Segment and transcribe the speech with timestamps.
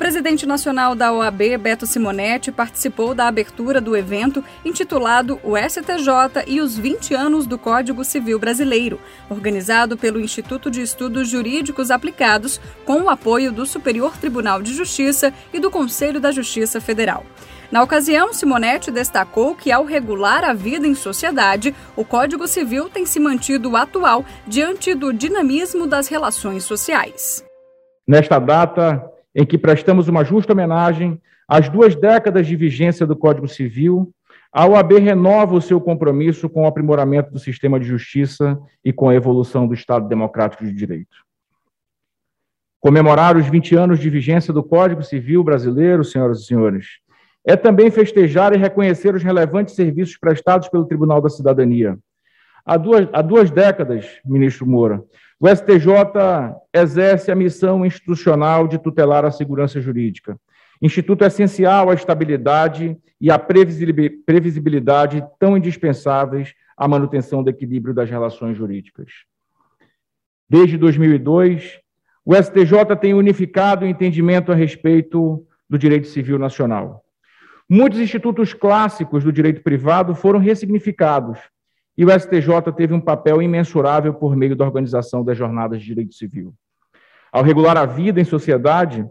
[0.00, 6.58] Presidente nacional da OAB, Beto Simonetti, participou da abertura do evento intitulado O STJ e
[6.58, 8.98] os 20 anos do Código Civil Brasileiro,
[9.28, 15.34] organizado pelo Instituto de Estudos Jurídicos Aplicados, com o apoio do Superior Tribunal de Justiça
[15.52, 17.22] e do Conselho da Justiça Federal.
[17.70, 23.04] Na ocasião, Simonetti destacou que, ao regular a vida em sociedade, o Código Civil tem
[23.04, 27.44] se mantido atual diante do dinamismo das relações sociais.
[28.08, 33.48] Nesta data, em que prestamos uma justa homenagem às duas décadas de vigência do Código
[33.48, 34.12] Civil,
[34.52, 39.08] a OAB renova o seu compromisso com o aprimoramento do sistema de justiça e com
[39.08, 41.16] a evolução do Estado Democrático de Direito.
[42.80, 46.86] Comemorar os 20 anos de vigência do Código Civil brasileiro, senhoras e senhores,
[47.44, 51.98] é também festejar e reconhecer os relevantes serviços prestados pelo Tribunal da Cidadania.
[52.64, 55.02] Há duas, há duas décadas, ministro Moura,
[55.40, 55.88] o STJ
[56.72, 60.38] exerce a missão institucional de tutelar a segurança jurídica,
[60.82, 68.54] instituto essencial à estabilidade e à previsibilidade tão indispensáveis à manutenção do equilíbrio das relações
[68.54, 69.10] jurídicas.
[70.46, 71.80] Desde 2002,
[72.22, 77.02] o STJ tem unificado o entendimento a respeito do direito civil nacional.
[77.66, 81.38] Muitos institutos clássicos do direito privado foram ressignificados
[82.00, 86.14] e o STJ teve um papel imensurável por meio da organização das jornadas de direito
[86.14, 86.54] civil.
[87.30, 89.06] Ao regular a vida em sociedade,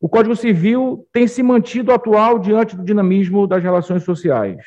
[0.00, 4.58] o Código Civil tem se mantido atual diante do dinamismo das relações sociais.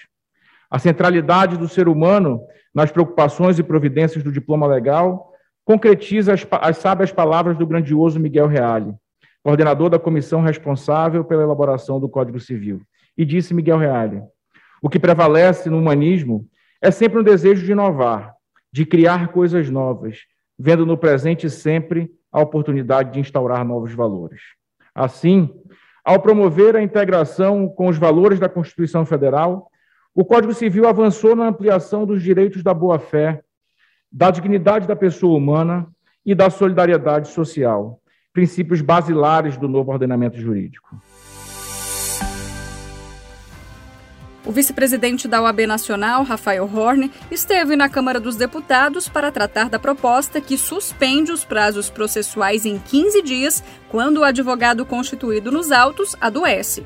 [0.71, 2.39] A centralidade do ser humano
[2.73, 5.33] nas preocupações e providências do diploma legal
[5.65, 8.95] concretiza as, as sábias palavras do grandioso Miguel Reale,
[9.43, 12.81] coordenador da comissão responsável pela elaboração do Código Civil.
[13.17, 14.21] E disse Miguel Reale:
[14.81, 16.47] o que prevalece no humanismo
[16.81, 18.35] é sempre um desejo de inovar,
[18.71, 20.19] de criar coisas novas,
[20.57, 24.41] vendo no presente sempre a oportunidade de instaurar novos valores.
[24.93, 25.49] Assim,
[26.03, 29.71] ao promover a integração com os valores da Constituição Federal,
[30.13, 33.41] o Código Civil avançou na ampliação dos direitos da boa-fé,
[34.11, 35.87] da dignidade da pessoa humana
[36.25, 37.99] e da solidariedade social,
[38.31, 40.95] princípios basilares do novo ordenamento jurídico.
[44.45, 49.79] O vice-presidente da OAB Nacional, Rafael Horne, esteve na Câmara dos Deputados para tratar da
[49.79, 56.15] proposta que suspende os prazos processuais em 15 dias quando o advogado constituído nos autos
[56.21, 56.85] adoece.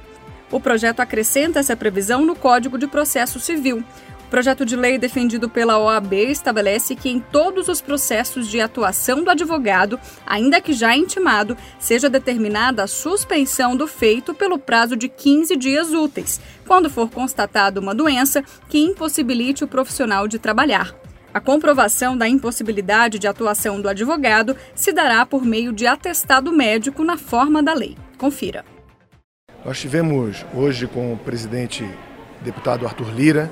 [0.50, 3.84] O projeto acrescenta essa previsão no Código de Processo Civil.
[4.29, 9.23] O projeto de lei defendido pela OAB estabelece que em todos os processos de atuação
[9.23, 15.09] do advogado, ainda que já intimado, seja determinada a suspensão do feito pelo prazo de
[15.09, 20.94] 15 dias úteis, quando for constatada uma doença que impossibilite o profissional de trabalhar.
[21.34, 27.03] A comprovação da impossibilidade de atuação do advogado se dará por meio de atestado médico
[27.03, 27.97] na forma da lei.
[28.16, 28.63] Confira.
[29.66, 31.84] Nós tivemos hoje com o presidente
[32.44, 33.51] deputado Arthur Lira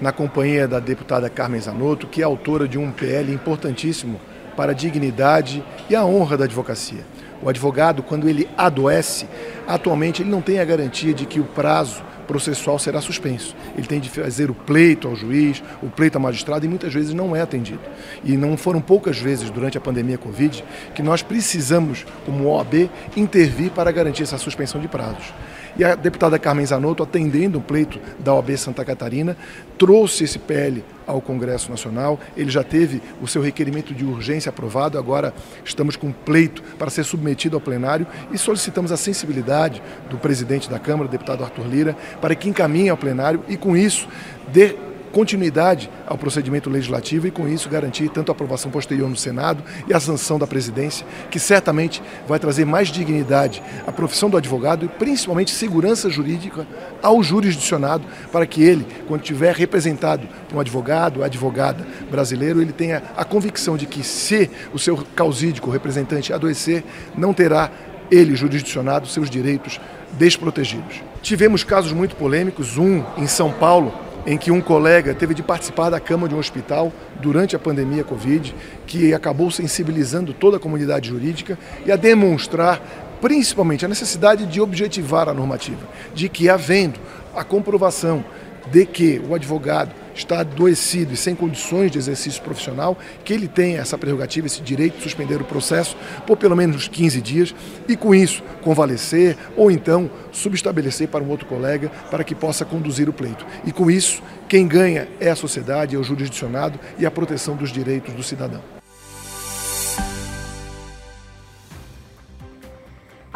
[0.00, 4.20] na companhia da deputada Carmen Zanotto, que é autora de um PL importantíssimo
[4.56, 7.04] para a dignidade e a honra da advocacia.
[7.42, 9.26] O advogado, quando ele adoece,
[9.66, 13.56] atualmente ele não tem a garantia de que o prazo processual será suspenso.
[13.76, 17.14] Ele tem de fazer o pleito ao juiz, o pleito ao magistrado e muitas vezes
[17.14, 17.80] não é atendido.
[18.22, 20.62] E não foram poucas vezes durante a pandemia Covid
[20.94, 25.32] que nós precisamos, como OAB, intervir para garantir essa suspensão de prazos.
[25.76, 29.36] E a deputada Carmen Zanotto, atendendo o pleito da OAB Santa Catarina,
[29.78, 32.20] trouxe esse PL ao Congresso Nacional.
[32.36, 37.02] Ele já teve o seu requerimento de urgência aprovado, agora estamos com pleito para ser
[37.02, 42.34] submetido ao plenário e solicitamos a sensibilidade do presidente da Câmara, deputado Arthur Lira, para
[42.34, 44.06] que encaminhe ao plenário e, com isso,
[44.52, 44.76] dê
[45.12, 49.94] continuidade ao procedimento legislativo e, com isso, garantir tanto a aprovação posterior no Senado e
[49.94, 54.88] a sanção da presidência, que certamente vai trazer mais dignidade à profissão do advogado e,
[54.88, 56.66] principalmente, segurança jurídica
[57.02, 63.02] ao jurisdicionado, para que ele, quando tiver representado por um advogado, advogada brasileiro, ele tenha
[63.16, 66.84] a convicção de que, se o seu causídico, representante, adoecer,
[67.16, 67.70] não terá
[68.10, 69.80] ele, jurisdicionado, seus direitos
[70.12, 71.02] desprotegidos.
[71.22, 73.92] Tivemos casos muito polêmicos, um em São Paulo,
[74.28, 78.04] em que um colega teve de participar da cama de um hospital durante a pandemia
[78.04, 78.54] Covid,
[78.86, 82.78] que acabou sensibilizando toda a comunidade jurídica e a demonstrar
[83.22, 85.80] principalmente a necessidade de objetivar a normativa,
[86.14, 87.00] de que havendo
[87.34, 88.22] a comprovação
[88.70, 93.80] de que o advogado está adoecido e sem condições de exercício profissional, que ele tenha
[93.80, 97.54] essa prerrogativa, esse direito de suspender o processo por pelo menos 15 dias
[97.88, 103.08] e com isso convalescer ou então subestabelecer para um outro colega para que possa conduzir
[103.08, 103.46] o pleito.
[103.64, 107.70] E com isso, quem ganha é a sociedade, é o jurisdicionado e a proteção dos
[107.70, 108.77] direitos do cidadão.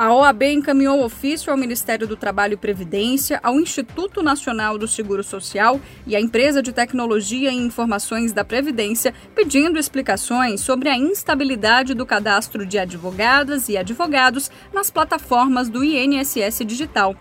[0.02, 5.22] A OAB encaminhou ofício ao Ministério do Trabalho e Previdência, ao Instituto Nacional do Seguro
[5.22, 11.94] Social e à empresa de tecnologia e informações da Previdência, pedindo explicações sobre a instabilidade
[11.94, 17.14] do cadastro de advogadas e advogados nas plataformas do INSS Digital.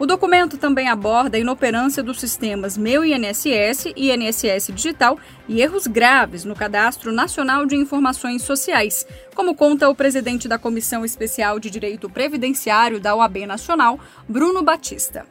[0.00, 5.18] O documento também aborda a inoperância dos sistemas Meu INSS e INSS Digital
[5.48, 9.04] e erros graves no Cadastro Nacional de Informações Sociais,
[9.34, 13.98] como conta o presidente da Comissão Especial de Direito Previdenciário da OAB Nacional,
[14.28, 15.26] Bruno Batista.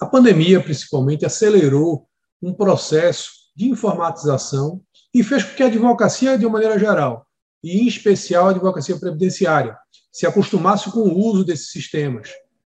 [0.00, 2.08] A pandemia, principalmente, acelerou
[2.42, 4.80] um processo de informatização
[5.14, 7.24] e fez com que a advocacia, de uma maneira geral,
[7.62, 9.78] e em especial a advocacia previdenciária,
[10.10, 12.28] se acostumasse com o uso desses sistemas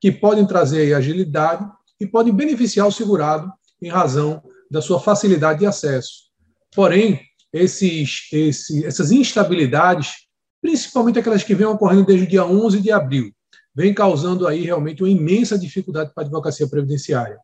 [0.07, 1.69] que podem trazer agilidade
[1.99, 6.27] e podem beneficiar o segurado em razão da sua facilidade de acesso.
[6.77, 7.21] Porém,
[7.53, 10.13] esses, esse, essas instabilidades,
[10.63, 13.33] principalmente aquelas que vêm ocorrendo desde o dia 11 de abril,
[13.75, 17.41] vem causando aí realmente uma imensa dificuldade para a advocacia previdenciária.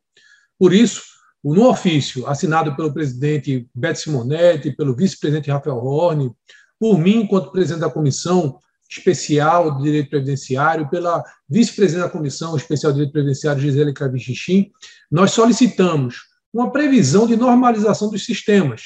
[0.57, 1.03] Por isso,
[1.43, 6.31] no ofício assinado pelo presidente Beto Simonetti, pelo vice-presidente Rafael Horne,
[6.79, 8.61] por mim, enquanto presidente da comissão,
[8.99, 14.71] especial de direito previdenciário, pela vice-presidente da Comissão Especial de Direito Previdenciário, Gisele Cravichichin,
[15.11, 16.17] nós solicitamos
[16.53, 18.83] uma previsão de normalização dos sistemas,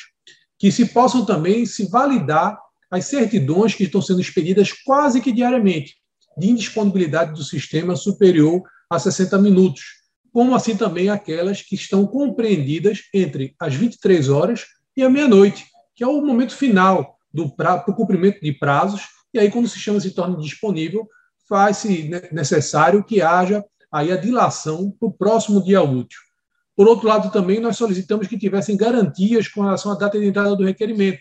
[0.59, 2.57] que se possam também se validar
[2.91, 5.97] as certidões que estão sendo expedidas quase que diariamente,
[6.39, 9.83] de indisponibilidade do sistema superior a 60 minutos,
[10.33, 14.65] como assim também aquelas que estão compreendidas entre as 23 horas
[14.97, 15.65] e a meia-noite,
[15.97, 19.69] que é o momento final do, pra, do cumprimento de prazos e aí, quando o
[19.69, 21.07] sistema se torna disponível,
[21.49, 26.19] faz-se necessário que haja aí a dilação para o próximo dia útil.
[26.75, 30.55] Por outro lado, também nós solicitamos que tivessem garantias com relação à data de entrada
[30.57, 31.21] do requerimento,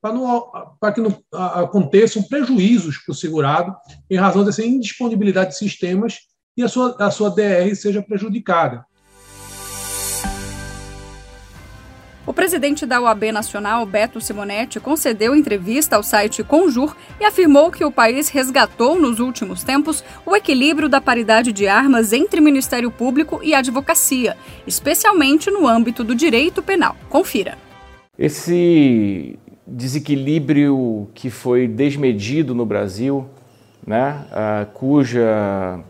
[0.00, 3.74] para, não, para que não aconteçam prejuízos para o segurado
[4.10, 6.18] em razão dessa indisponibilidade de sistemas
[6.56, 8.84] e a sua, a sua DR seja prejudicada.
[12.36, 17.90] Presidente da OAB Nacional, Beto Simonetti, concedeu entrevista ao site Conjur e afirmou que o
[17.90, 23.54] país resgatou nos últimos tempos o equilíbrio da paridade de armas entre Ministério Público e
[23.54, 24.36] advocacia,
[24.66, 26.94] especialmente no âmbito do direito penal.
[27.08, 27.56] Confira.
[28.18, 33.26] Esse desequilíbrio que foi desmedido no Brasil,
[33.86, 34.26] né,
[34.74, 35.80] cuja,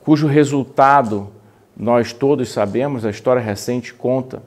[0.00, 1.30] cujo resultado
[1.74, 4.42] nós todos sabemos, a história recente conta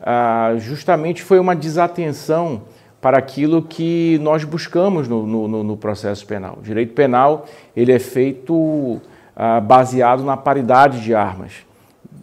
[0.00, 2.62] ah, justamente foi uma desatenção
[3.00, 6.58] para aquilo que nós buscamos no, no, no processo penal.
[6.58, 7.46] O direito penal
[7.76, 9.00] ele é feito
[9.36, 11.52] ah, baseado na paridade de armas.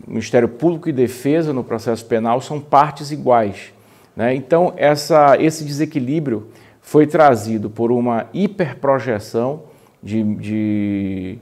[0.08, 3.74] Ministério Público e Defesa no processo penal são partes iguais.
[4.16, 4.36] Né?
[4.36, 6.48] Então, essa, esse desequilíbrio
[6.82, 9.64] foi trazido por uma hiperprojeção
[10.04, 11.40] de, de,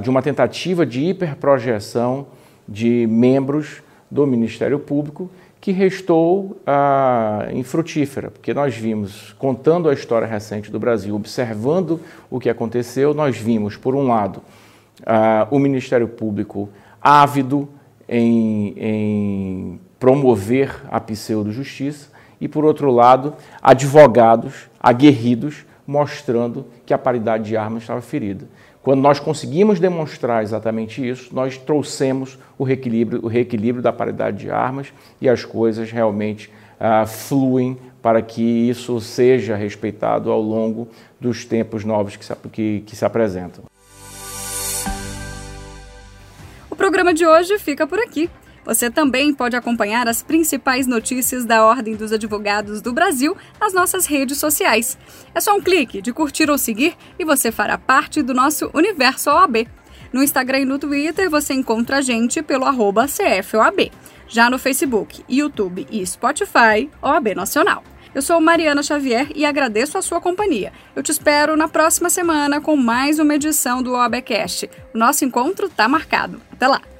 [0.00, 2.28] de uma tentativa de hiperprojeção
[2.68, 5.30] de membros do Ministério Público,
[5.60, 12.38] que restou ah, infrutífera, porque nós vimos, contando a história recente do Brasil, observando o
[12.38, 14.42] que aconteceu, nós vimos, por um lado,
[15.04, 16.68] ah, o Ministério Público
[17.00, 17.68] ávido
[18.08, 27.44] em, em promover a pseudo-justiça, e, por outro lado, advogados aguerridos mostrando que a paridade
[27.44, 28.46] de armas estava ferida.
[28.86, 34.48] Quando nós conseguimos demonstrar exatamente isso, nós trouxemos o reequilíbrio, o reequilíbrio da paridade de
[34.48, 40.86] armas e as coisas realmente ah, fluem para que isso seja respeitado ao longo
[41.20, 43.64] dos tempos novos que se, que, que se apresentam.
[46.70, 48.30] O programa de hoje fica por aqui.
[48.66, 54.06] Você também pode acompanhar as principais notícias da Ordem dos Advogados do Brasil nas nossas
[54.06, 54.98] redes sociais.
[55.32, 59.30] É só um clique de curtir ou seguir e você fará parte do nosso universo
[59.30, 59.68] OAB.
[60.12, 63.92] No Instagram e no Twitter você encontra a gente pelo arroba CFOAB.
[64.26, 67.84] Já no Facebook, YouTube e Spotify, OAB Nacional.
[68.12, 70.72] Eu sou Mariana Xavier e agradeço a sua companhia.
[70.96, 74.68] Eu te espero na próxima semana com mais uma edição do OABcast.
[74.92, 76.40] O nosso encontro está marcado.
[76.50, 76.95] Até lá!